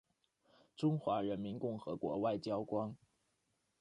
[0.75, 2.97] 中华人民共和国外交官。